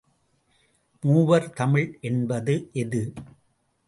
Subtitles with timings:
[1.03, 2.69] மூவர் தமிழ் என்பது
[2.73, 3.13] எது?